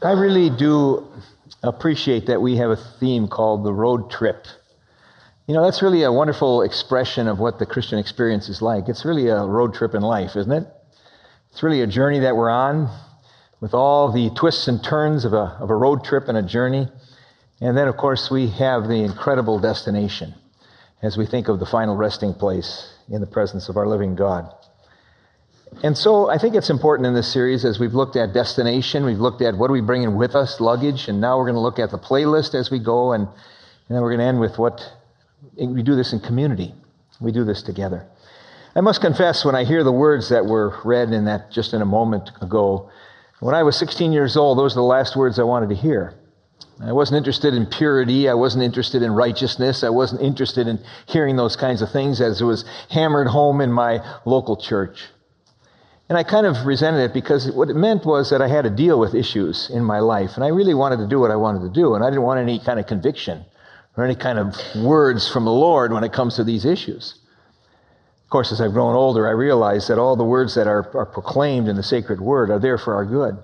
[0.00, 1.08] I really do
[1.60, 4.46] appreciate that we have a theme called the road trip.
[5.48, 8.88] You know, that's really a wonderful expression of what the Christian experience is like.
[8.88, 10.68] It's really a road trip in life, isn't it?
[11.50, 12.88] It's really a journey that we're on
[13.60, 16.86] with all the twists and turns of a, of a road trip and a journey.
[17.60, 20.32] And then, of course, we have the incredible destination
[21.02, 24.54] as we think of the final resting place in the presence of our living God.
[25.82, 29.20] And so I think it's important in this series as we've looked at destination, we've
[29.20, 31.78] looked at what are we bringing with us, luggage, and now we're going to look
[31.78, 33.36] at the playlist as we go, and, and
[33.88, 34.80] then we're going to end with what
[35.56, 36.74] we do this in community.
[37.20, 38.06] We do this together.
[38.74, 41.82] I must confess, when I hear the words that were read in that just in
[41.82, 42.90] a moment ago,
[43.40, 46.14] when I was 16 years old, those are the last words I wanted to hear.
[46.80, 48.28] I wasn't interested in purity.
[48.28, 49.82] I wasn't interested in righteousness.
[49.82, 53.72] I wasn't interested in hearing those kinds of things as it was hammered home in
[53.72, 55.08] my local church.
[56.08, 58.70] And I kind of resented it because what it meant was that I had to
[58.70, 60.36] deal with issues in my life.
[60.36, 61.94] And I really wanted to do what I wanted to do.
[61.94, 63.44] And I didn't want any kind of conviction
[63.96, 67.14] or any kind of words from the Lord when it comes to these issues.
[68.24, 71.06] Of course, as I've grown older, I realize that all the words that are, are
[71.06, 73.38] proclaimed in the sacred word are there for our good.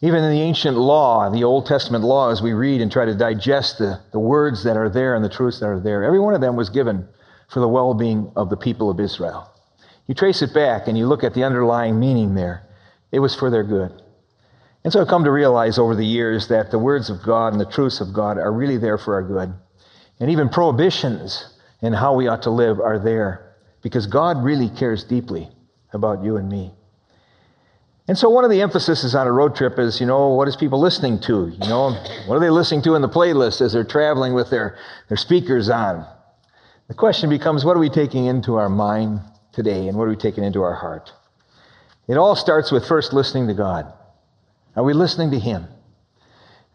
[0.00, 3.14] Even in the ancient law, the Old Testament law, as we read and try to
[3.14, 6.34] digest the, the words that are there and the truths that are there, every one
[6.34, 7.08] of them was given
[7.48, 9.50] for the well being of the people of Israel.
[10.08, 12.66] You trace it back and you look at the underlying meaning there.
[13.12, 13.92] It was for their good.
[14.82, 17.60] And so I've come to realize over the years that the words of God and
[17.60, 19.52] the truths of God are really there for our good.
[20.18, 25.04] And even prohibitions in how we ought to live are there because God really cares
[25.04, 25.48] deeply
[25.92, 26.72] about you and me.
[28.08, 30.56] And so one of the emphases on a road trip is, you know, what is
[30.56, 31.48] people listening to?
[31.48, 31.90] You know,
[32.26, 35.68] what are they listening to in the playlist as they're traveling with their, their speakers
[35.68, 36.06] on?
[36.88, 39.20] The question becomes, what are we taking into our mind
[39.58, 41.12] today and what are we taking into our heart?
[42.06, 43.92] It all starts with first listening to God.
[44.76, 45.66] Are we listening to Him?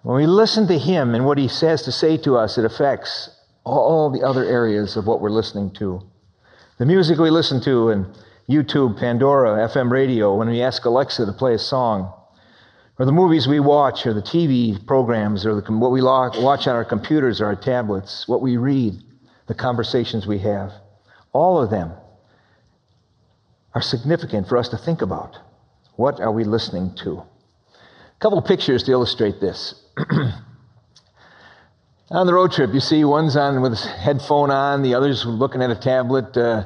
[0.03, 3.29] When we listen to Him and what He says to say to us, it affects
[3.63, 6.01] all the other areas of what we're listening to.
[6.77, 8.05] The music we listen to and
[8.49, 12.13] YouTube, Pandora, FM radio, when we ask Alexa to play a song,
[12.99, 16.75] or the movies we watch, or the TV programs, or the, what we watch on
[16.75, 19.01] our computers or our tablets, what we read,
[19.47, 20.73] the conversations we have,
[21.31, 21.93] all of them
[23.75, 25.37] are significant for us to think about.
[25.95, 27.19] What are we listening to?
[27.19, 29.75] A couple pictures to illustrate this.
[32.09, 35.61] on the road trip, you see one's on with his headphone on, the other's looking
[35.61, 36.35] at a tablet.
[36.37, 36.65] Uh,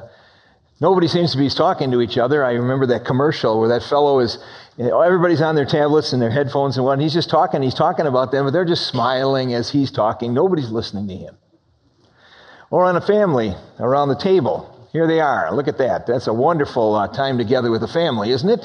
[0.80, 2.44] nobody seems to be talking to each other.
[2.44, 4.38] I remember that commercial where that fellow is,
[4.76, 7.00] you know, everybody's on their tablets and their headphones and what.
[7.00, 10.34] He's just talking, he's talking about them, but they're just smiling as he's talking.
[10.34, 11.36] Nobody's listening to him.
[12.70, 14.77] Or on a family around the table.
[14.92, 15.54] Here they are.
[15.54, 16.06] Look at that.
[16.06, 18.64] That's a wonderful uh, time together with the family, isn't it?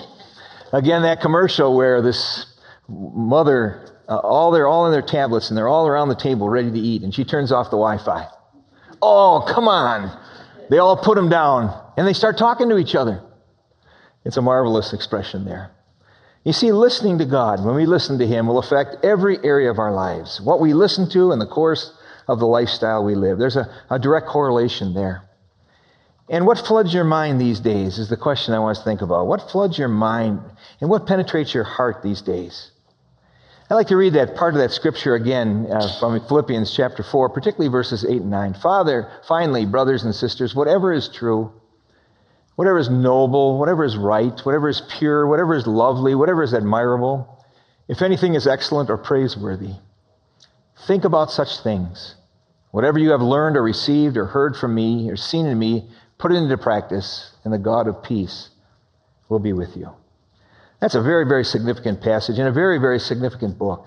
[0.72, 2.46] Again, that commercial where this
[2.88, 6.72] mother, uh, all they're all in their tablets and they're all around the table ready
[6.72, 8.28] to eat, and she turns off the Wi-Fi.
[9.02, 10.18] Oh, come on!
[10.70, 13.22] They all put them down and they start talking to each other.
[14.26, 15.72] It's a marvelous expression there.
[16.44, 19.80] You see, listening to God, when we listen to Him, will affect every area of
[19.80, 20.42] our lives.
[20.42, 21.92] What we listen to and the course
[22.28, 23.38] of the lifestyle we live.
[23.38, 25.24] There's a, a direct correlation there.
[26.34, 29.28] And what floods your mind these days is the question I want to think about.
[29.28, 30.42] What floods your mind
[30.82, 32.72] and what penetrates your heart these days?
[33.70, 37.30] I'd like to read that part of that scripture again uh, from Philippians chapter 4,
[37.30, 38.56] particularly verses 8 and 9.
[38.56, 41.52] Father, finally, brothers and sisters, whatever is true,
[42.56, 47.46] whatever is noble, whatever is right, whatever is pure, whatever is lovely, whatever is admirable,
[47.88, 49.76] if anything is excellent or praiseworthy,
[50.88, 52.16] think about such things.
[52.72, 56.32] Whatever you have learned or received or heard from me or seen in me, Put
[56.32, 58.50] it into practice, and the God of peace
[59.30, 59.90] will be with you.
[60.80, 63.86] That's a very, very significant passage and a very, very significant book.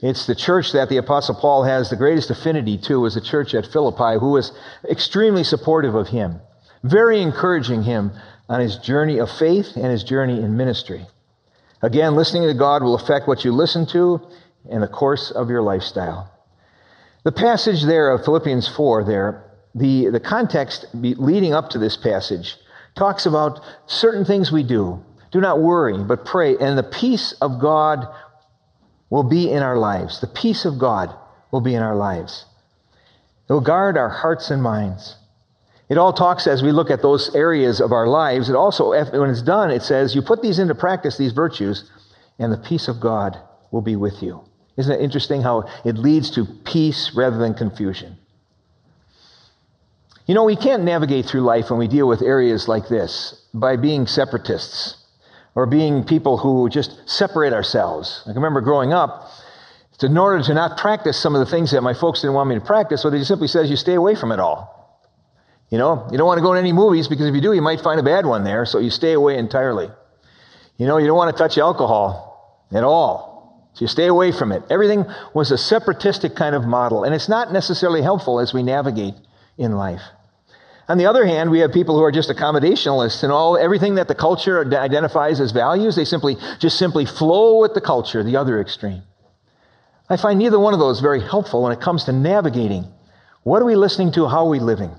[0.00, 3.54] It's the church that the Apostle Paul has the greatest affinity to, is the church
[3.54, 4.52] at Philippi, who was
[4.90, 6.40] extremely supportive of him,
[6.82, 8.12] very encouraging him
[8.48, 11.06] on his journey of faith and his journey in ministry.
[11.82, 14.20] Again, listening to God will affect what you listen to
[14.70, 16.30] and the course of your lifestyle.
[17.24, 19.45] The passage there of Philippians 4 there
[19.76, 22.56] the, the context leading up to this passage
[22.96, 25.04] talks about certain things we do.
[25.30, 28.06] Do not worry, but pray, and the peace of God
[29.10, 30.20] will be in our lives.
[30.20, 31.14] The peace of God
[31.50, 32.46] will be in our lives.
[33.48, 35.16] It will guard our hearts and minds.
[35.90, 38.48] It all talks as we look at those areas of our lives.
[38.48, 41.88] It also, when it's done, it says, you put these into practice, these virtues,
[42.38, 43.38] and the peace of God
[43.70, 44.40] will be with you.
[44.76, 48.16] Isn't it interesting how it leads to peace rather than confusion?
[50.26, 53.76] You know, we can't navigate through life when we deal with areas like this by
[53.76, 54.96] being separatists
[55.54, 58.22] or being people who just separate ourselves.
[58.26, 59.30] I remember growing up,
[60.02, 62.56] in order to not practice some of the things that my folks didn't want me
[62.56, 64.76] to practice, so they simply says you stay away from it all.
[65.70, 67.62] You know, you don't want to go to any movies because if you do, you
[67.62, 69.88] might find a bad one there, so you stay away entirely.
[70.76, 73.70] You know, you don't want to touch alcohol at all.
[73.74, 74.62] So you stay away from it.
[74.70, 79.14] Everything was a separatistic kind of model, and it's not necessarily helpful as we navigate
[79.56, 80.02] in life.
[80.88, 84.06] On the other hand, we have people who are just accommodationalists and all everything that
[84.06, 88.60] the culture identifies as values, they simply just simply flow with the culture, the other
[88.60, 89.02] extreme.
[90.08, 92.86] I find neither one of those very helpful when it comes to navigating.
[93.42, 94.28] What are we listening to?
[94.28, 94.94] How are we living?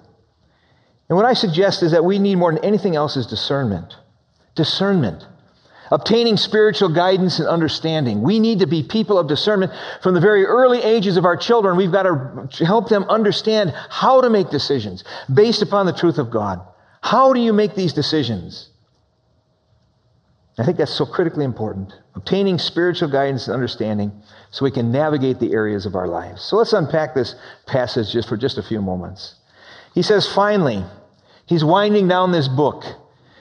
[1.08, 3.96] And what I suggest is that we need more than anything else is discernment.
[4.56, 5.26] Discernment.
[5.90, 8.22] Obtaining spiritual guidance and understanding.
[8.22, 9.72] We need to be people of discernment
[10.04, 11.78] from the very early ages of our children.
[11.78, 15.04] We've got to help them understand how to make decisions
[15.34, 16.62] based upon the truth of God.
[17.02, 18.70] How do you make these decisions?
[20.58, 21.94] I think that's so critically important.
[22.16, 24.12] Obtaining spiritual guidance and understanding
[24.50, 26.42] so we can navigate the areas of our lives.
[26.42, 27.36] So let's unpack this
[27.68, 29.36] passage just for just a few moments.
[29.94, 30.84] He says, finally,
[31.46, 32.84] he's winding down this book.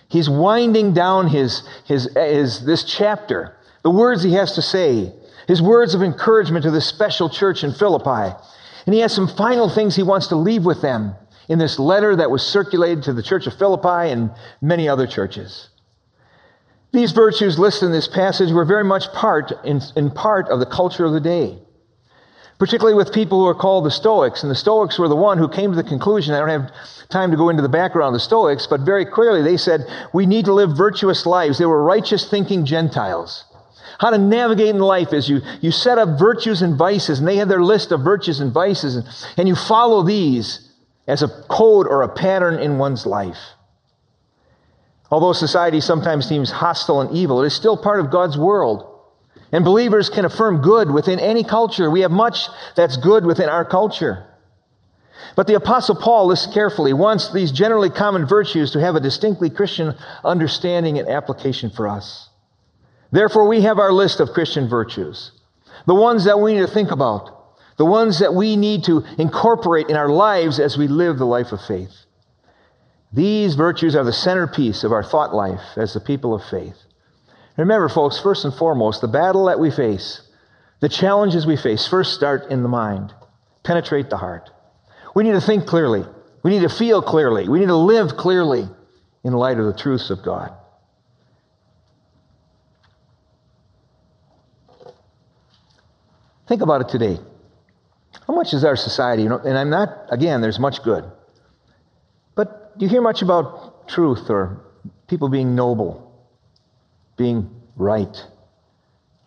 [0.08, 5.12] He's winding down his, his, his, this chapter, the words he has to say,
[5.48, 8.34] his words of encouragement to this special church in Philippi.
[8.84, 11.14] And he has some final things he wants to leave with them
[11.48, 14.30] in this letter that was circulated to the church of Philippi and
[14.60, 15.68] many other churches.
[16.92, 20.66] These virtues listed in this passage were very much part, in, in part of the
[20.66, 21.58] culture of the day
[22.58, 24.42] particularly with people who are called the Stoics.
[24.42, 26.70] And the Stoics were the one who came to the conclusion, I don't have
[27.08, 30.26] time to go into the background of the Stoics, but very clearly they said, we
[30.26, 31.58] need to live virtuous lives.
[31.58, 33.44] They were righteous thinking Gentiles.
[33.98, 37.36] How to navigate in life is you, you set up virtues and vices, and they
[37.36, 39.06] had their list of virtues and vices, and,
[39.36, 40.70] and you follow these
[41.06, 43.38] as a code or a pattern in one's life.
[45.10, 48.95] Although society sometimes seems hostile and evil, it is still part of God's world.
[49.52, 51.90] And believers can affirm good within any culture.
[51.90, 54.26] We have much that's good within our culture.
[55.36, 59.50] But the Apostle Paul, lists carefully, wants these generally common virtues to have a distinctly
[59.50, 59.94] Christian
[60.24, 62.28] understanding and application for us.
[63.12, 65.32] Therefore, we have our list of Christian virtues,
[65.86, 69.88] the ones that we need to think about, the ones that we need to incorporate
[69.88, 71.94] in our lives as we live the life of faith.
[73.12, 76.76] These virtues are the centerpiece of our thought life as the people of faith.
[77.56, 80.20] Remember, folks, first and foremost, the battle that we face,
[80.80, 83.14] the challenges we face, first start in the mind,
[83.62, 84.50] penetrate the heart.
[85.14, 86.04] We need to think clearly.
[86.42, 87.48] We need to feel clearly.
[87.48, 88.68] We need to live clearly
[89.24, 90.52] in light of the truths of God.
[96.46, 97.18] Think about it today.
[98.26, 101.04] How much is our society, you know, and I'm not, again, there's much good.
[102.34, 104.64] But do you hear much about truth or
[105.08, 106.05] people being noble?
[107.16, 108.16] Being right,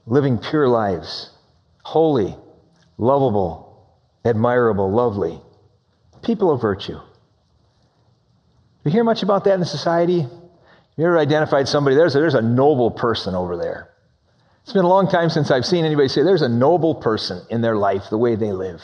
[0.06, 1.31] living pure lives,
[1.83, 2.36] holy,
[2.97, 3.88] lovable,
[4.25, 5.41] admirable, lovely,
[6.24, 7.00] people of virtue.
[8.83, 10.25] Do you hear much about that in society?
[10.97, 11.95] You ever identified somebody?
[11.95, 13.89] There's a, there's a noble person over there.
[14.63, 17.62] It's been a long time since I've seen anybody say there's a noble person in
[17.62, 18.81] their life, the way they live.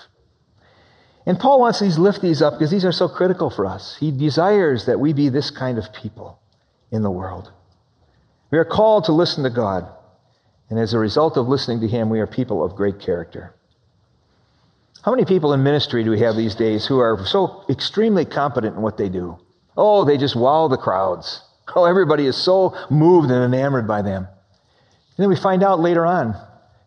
[1.26, 3.98] And Paul wants to lift these up because these are so critical for us.
[4.00, 6.40] He desires that we be this kind of people
[6.92, 7.52] in the world.
[8.52, 9.88] We are called to listen to God.
[10.70, 13.54] And as a result of listening to Him, we are people of great character.
[15.04, 18.76] How many people in ministry do we have these days who are so extremely competent
[18.76, 19.38] in what they do?
[19.78, 21.42] Oh, they just wow the crowds.
[21.76, 24.28] Oh, everybody is so moved and enamored by them.
[25.18, 26.36] And then we find out later on,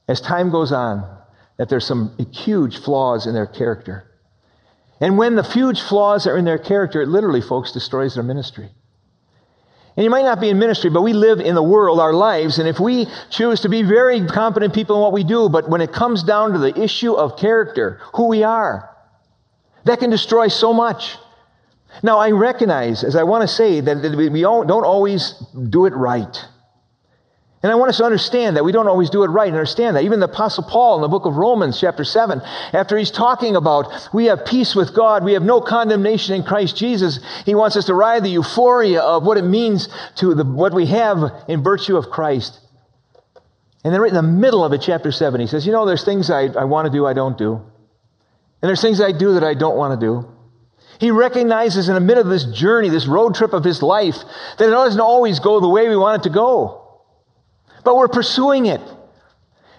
[0.09, 1.19] as time goes on,
[1.59, 4.05] that there's some huge flaws in their character.
[5.01, 8.71] And when the huge flaws are in their character, it literally, folks, destroys their ministry.
[9.99, 12.61] And you might not be in ministry, but we live in the world, our lives.
[12.61, 15.81] And if we choose to be very competent people in what we do, but when
[15.81, 18.89] it comes down to the issue of character, who we are,
[19.87, 21.17] that can destroy so much.
[22.05, 25.35] Now, I recognize, as I want to say, that we don't always
[25.69, 26.45] do it right.
[27.61, 29.49] And I want us to understand that we don't always do it right.
[29.49, 30.05] Understand that.
[30.05, 32.41] Even the Apostle Paul in the book of Romans, chapter 7,
[32.73, 36.77] after he's talking about we have peace with God, we have no condemnation in Christ
[36.77, 40.73] Jesus, he wants us to ride the euphoria of what it means to the, what
[40.73, 42.61] we have in virtue of Christ.
[43.83, 46.05] And then right in the middle of it, chapter 7, he says, You know, there's
[46.05, 47.55] things I, I want to do, I don't do.
[48.63, 50.29] And there's things I do that I don't want to do.
[51.01, 54.17] He recognizes in the middle of this journey, this road trip of his life,
[54.59, 56.78] that it doesn't always go the way we want it to go
[57.89, 58.83] but we're pursuing it.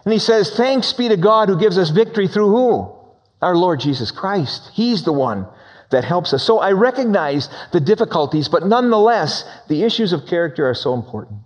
[0.03, 2.91] And he says, Thanks be to God who gives us victory through who?
[3.39, 4.71] Our Lord Jesus Christ.
[4.73, 5.47] He's the one
[5.91, 6.43] that helps us.
[6.43, 11.41] So I recognize the difficulties, but nonetheless, the issues of character are so important.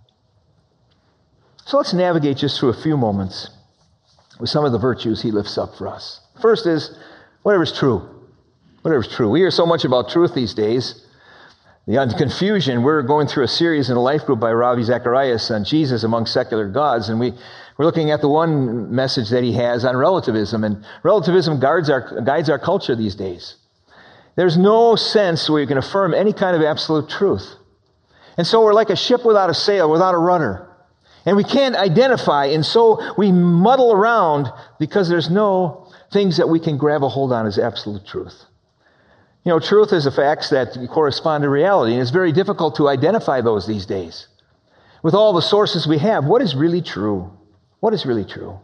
[1.65, 3.49] So let's navigate just through a few moments
[4.39, 6.21] with some of the virtues he lifts up for us.
[6.41, 6.97] First is
[7.41, 8.09] whatever's true.
[8.83, 9.29] Whatever's true.
[9.29, 11.02] We hear so much about truth these days.
[11.85, 15.65] The confusion, we're going through a series in a life group by Ravi Zacharias on
[15.65, 17.33] Jesus among secular gods, and we,
[17.77, 22.21] we're looking at the one message that he has on relativism, and relativism guards our,
[22.21, 23.57] guides our culture these days.
[24.37, 27.53] There's no sense where you can affirm any kind of absolute truth.
[28.37, 30.69] And so we're like a ship without a sail, without a rudder.
[31.25, 34.47] And we can't identify, and so we muddle around
[34.79, 38.45] because there's no things that we can grab a hold on as absolute truth.
[39.43, 42.87] You know, truth is the facts that correspond to reality, and it's very difficult to
[42.87, 44.27] identify those these days.
[45.01, 47.29] With all the sources we have, what is really true?
[47.81, 48.59] What is really true?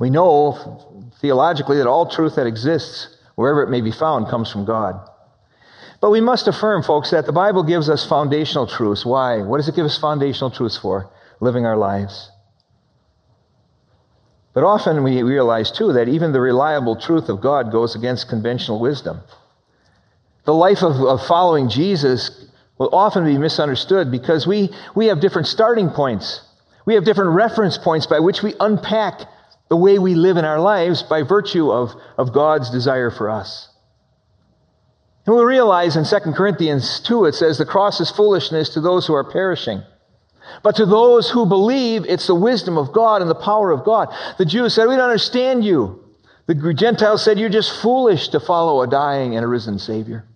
[0.00, 4.64] We know theologically that all truth that exists, wherever it may be found, comes from
[4.64, 5.08] God.
[6.00, 9.04] But we must affirm, folks, that the Bible gives us foundational truths.
[9.04, 9.42] Why?
[9.42, 11.10] What does it give us foundational truths for?
[11.40, 12.30] living our lives.
[14.52, 18.80] But often we realize, too, that even the reliable truth of God goes against conventional
[18.80, 19.20] wisdom.
[20.44, 22.44] The life of, of following Jesus
[22.78, 26.40] will often be misunderstood because we, we have different starting points.
[26.86, 29.20] We have different reference points by which we unpack
[29.70, 33.68] the way we live in our lives by virtue of, of God's desire for us.
[35.26, 39.06] And we realize in 2 Corinthians 2, it says, The cross is foolishness to those
[39.06, 39.82] who are perishing.
[40.62, 44.14] But to those who believe, it's the wisdom of God and the power of God.
[44.36, 46.04] The Jews said, We don't understand you.
[46.46, 50.26] The Gentiles said, You're just foolish to follow a dying and a risen Savior.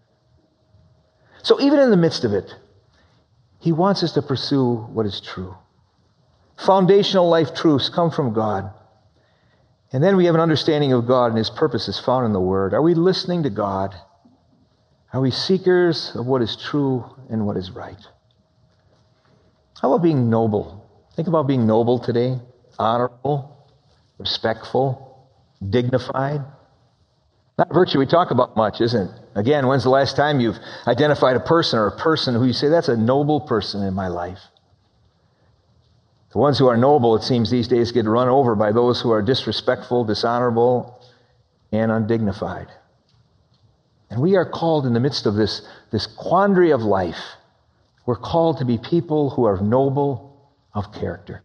[1.48, 2.54] So, even in the midst of it,
[3.58, 5.56] He wants us to pursue what is true.
[6.58, 8.70] Foundational life truths come from God.
[9.90, 12.74] And then we have an understanding of God and His purposes found in the Word.
[12.74, 13.94] Are we listening to God?
[15.14, 18.06] Are we seekers of what is true and what is right?
[19.80, 20.86] How about being noble?
[21.16, 22.38] Think about being noble today,
[22.78, 23.66] honorable,
[24.18, 25.26] respectful,
[25.66, 26.42] dignified.
[27.56, 29.27] Not virtue we talk about much, isn't it?
[29.38, 32.68] Again, when's the last time you've identified a person or a person who you say,
[32.68, 34.40] that's a noble person in my life?
[36.32, 39.10] The ones who are noble, it seems these days, get run over by those who
[39.12, 41.00] are disrespectful, dishonorable,
[41.70, 42.66] and undignified.
[44.10, 47.36] And we are called in the midst of this, this quandary of life
[48.08, 51.42] we're called to be people who are noble of character.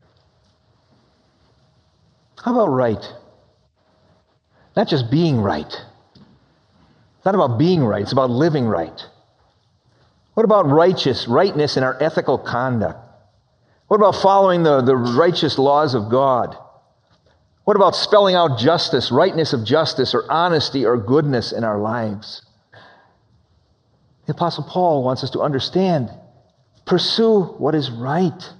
[2.41, 3.05] How about right?
[4.73, 5.75] Not just being right.
[7.23, 9.01] It's not about being right, it's about living right.
[10.33, 12.99] What about righteous, rightness in our ethical conduct?
[13.87, 16.57] What about following the, the righteous laws of God?
[17.63, 22.41] What about spelling out justice, rightness of justice, or honesty or goodness in our lives?
[24.25, 26.09] The Apostle Paul wants us to understand
[26.85, 28.51] Pursue what is right,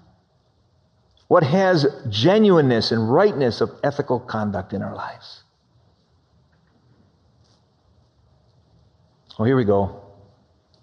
[1.28, 5.43] what has genuineness and rightness of ethical conduct in our lives.
[9.44, 10.02] Oh, here we go.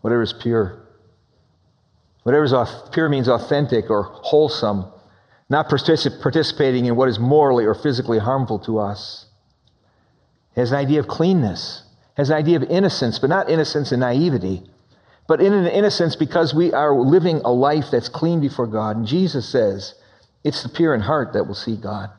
[0.02, 0.86] Whatever is pure.
[2.24, 2.52] Whatever is
[2.92, 4.84] pure means authentic or wholesome,
[5.48, 9.24] not participating in what is morally or physically harmful to us.
[10.54, 11.84] It has an idea of cleanness,
[12.18, 14.68] has an idea of innocence, but not innocence and naivety,
[15.26, 18.94] but in an innocence because we are living a life that's clean before God.
[18.94, 19.94] And Jesus says,
[20.44, 22.10] it's the pure in heart that will see God.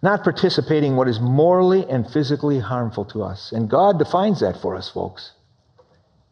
[0.00, 3.52] Not participating in what is morally and physically harmful to us.
[3.52, 5.32] And God defines that for us, folks.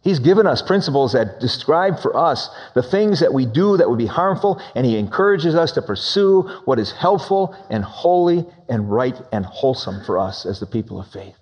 [0.02, 3.98] He's given us principles that describe for us the things that we do that would
[3.98, 9.20] be harmful, and He encourages us to pursue what is helpful and holy and right
[9.32, 11.34] and wholesome for us as the people of faith.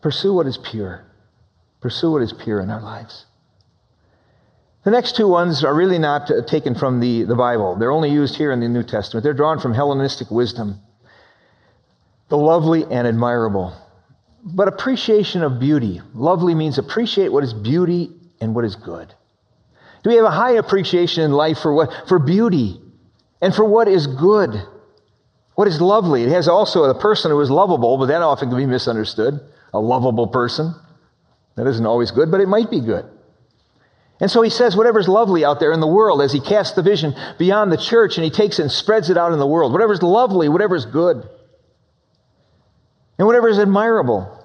[0.00, 1.04] Pursue what is pure.
[1.80, 3.26] Pursue what is pure in our lives.
[4.84, 7.76] The next two ones are really not uh, taken from the, the Bible.
[7.76, 9.24] They're only used here in the New Testament.
[9.24, 10.80] They're drawn from Hellenistic wisdom.
[12.28, 13.74] The lovely and admirable.
[14.42, 16.00] But appreciation of beauty.
[16.14, 18.10] Lovely means appreciate what is beauty
[18.40, 19.12] and what is good.
[20.02, 22.80] Do we have a high appreciation in life for what for beauty
[23.42, 24.54] and for what is good?
[25.56, 26.22] What is lovely?
[26.22, 29.40] It has also a person who is lovable, but that often can be misunderstood
[29.72, 30.74] a lovable person.
[31.56, 33.04] That isn't always good, but it might be good.
[34.20, 36.82] And so he says, whatever's lovely out there in the world, as he casts the
[36.82, 40.02] vision beyond the church and he takes and spreads it out in the world, whatever's
[40.02, 41.26] lovely, whatever's good,
[43.18, 44.36] and whatever is admirable.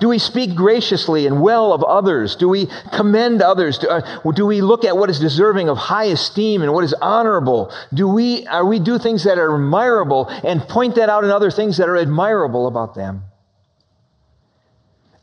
[0.00, 2.34] Do we speak graciously and well of others?
[2.34, 3.78] Do we commend others?
[3.78, 6.92] Do, uh, do, we look at what is deserving of high esteem and what is
[6.94, 7.72] honorable?
[7.94, 11.52] Do we, are we do things that are admirable and point that out in other
[11.52, 13.22] things that are admirable about them?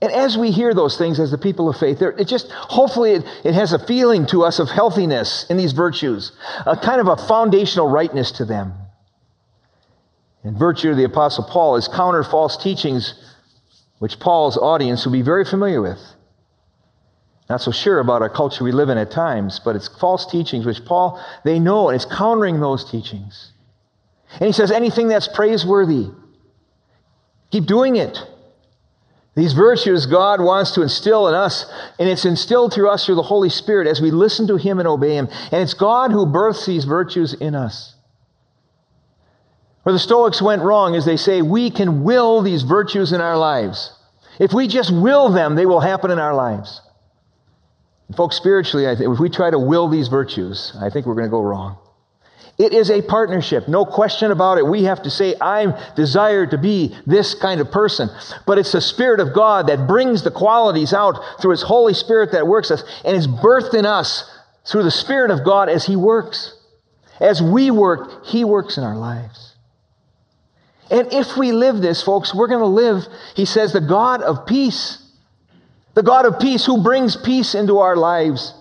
[0.02, 3.26] And as we hear those things as the people of faith, it just hopefully it,
[3.44, 6.32] it has a feeling to us of healthiness in these virtues,
[6.66, 8.74] a kind of a foundational rightness to them.
[10.44, 13.14] In virtue of the Apostle Paul is counter false teachings,
[14.00, 16.00] which Paul's audience will be very familiar with.
[17.50, 20.66] Not so sure about our culture we live in at times, but it's false teachings
[20.66, 23.52] which Paul, they know, and it's countering those teachings.
[24.34, 26.12] And he says anything that's praiseworthy,
[27.52, 28.18] keep doing it.
[29.40, 31.66] These virtues God wants to instill in us,
[31.98, 34.88] and it's instilled through us through the Holy Spirit as we listen to Him and
[34.88, 35.30] obey Him.
[35.52, 37.96] And it's God who births these virtues in us.
[39.84, 43.38] Where the Stoics went wrong is they say we can will these virtues in our
[43.38, 43.94] lives.
[44.40, 46.82] If we just will them, they will happen in our lives.
[48.10, 51.16] And folks, spiritually, I think if we try to will these virtues, I think we're
[51.16, 51.78] going to go wrong.
[52.60, 54.68] It is a partnership, no question about it.
[54.68, 58.10] We have to say, I desire to be this kind of person.
[58.46, 62.34] But it's the Spirit of God that brings the qualities out through His Holy Spirit
[62.34, 64.30] that works us and is birthed in us
[64.66, 66.54] through the Spirit of God as He works.
[67.22, 69.56] As we work, He works in our lives.
[70.92, 74.46] And if we live this, folks, we're going to live, He says, the God of
[74.46, 74.98] peace.
[75.94, 78.54] The God of peace who brings peace into our lives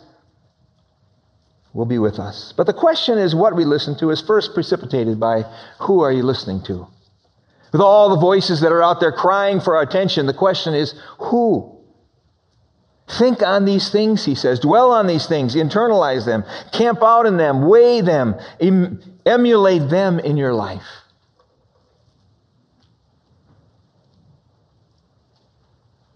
[1.78, 2.52] will be with us.
[2.56, 5.42] But the question is what we listen to is first precipitated by
[5.78, 6.88] who are you listening to?
[7.70, 11.00] With all the voices that are out there crying for our attention, the question is
[11.18, 11.78] who?
[13.06, 14.58] Think on these things, he says.
[14.58, 16.42] Dwell on these things, internalize them,
[16.72, 20.82] camp out in them, weigh them, em- emulate them in your life.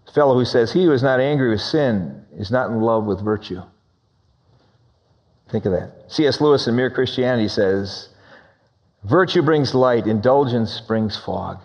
[0.07, 3.05] The fellow who says, He who is not angry with sin is not in love
[3.05, 3.63] with virtue.
[5.53, 5.93] Think of that.
[6.09, 6.41] C.S.
[6.41, 8.09] Lewis in Mere Christianity says,
[9.05, 11.59] Virtue brings light, indulgence brings fog.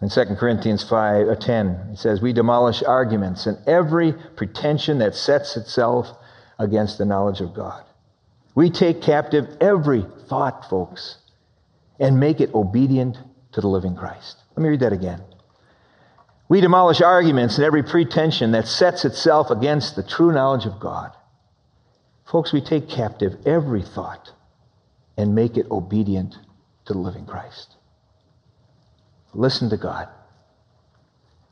[0.00, 5.14] In 2 Corinthians 5, uh, 10, he says, We demolish arguments and every pretension that
[5.14, 6.08] sets itself
[6.58, 7.84] against the knowledge of God.
[8.56, 11.18] We take captive every thought, folks,
[12.00, 13.18] and make it obedient
[13.52, 14.38] to the living Christ.
[14.56, 15.22] Let me read that again.
[16.48, 21.12] We demolish arguments and every pretension that sets itself against the true knowledge of God.
[22.32, 24.30] Folks, we take captive every thought
[25.18, 26.34] and make it obedient
[26.86, 27.76] to the living Christ.
[29.34, 30.08] Listen to God.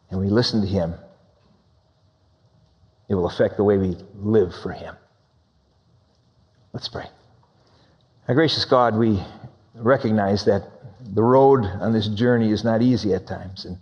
[0.08, 0.94] And we listen to Him.
[3.10, 4.96] It will affect the way we live for Him.
[6.72, 7.08] Let's pray.
[8.26, 9.22] Our gracious God, we
[9.74, 10.62] recognize that
[11.14, 13.66] the road on this journey is not easy at times.
[13.66, 13.76] And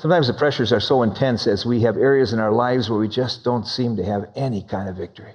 [0.00, 3.08] sometimes the pressures are so intense as we have areas in our lives where we
[3.08, 5.34] just don't seem to have any kind of victory.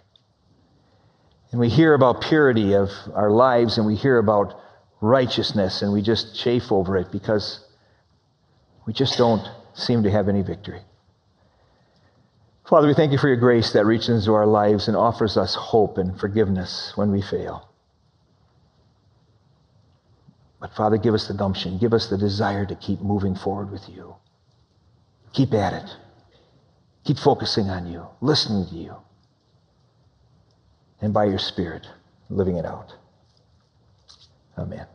[1.52, 4.58] And we hear about purity of our lives and we hear about
[5.02, 7.60] righteousness and we just chafe over it because
[8.86, 10.82] we just don't seem to have any victory.
[12.66, 15.56] Father, we thank you for your grace that reaches into our lives and offers us
[15.56, 17.68] hope and forgiveness when we fail.
[20.62, 23.90] But Father, give us the gumption, give us the desire to keep moving forward with
[23.90, 24.16] you.
[25.34, 25.98] Keep at it.
[27.04, 28.96] Keep focusing on you, listening to you
[31.02, 31.88] and by your Spirit,
[32.30, 32.94] living it out.
[34.58, 34.88] Amen.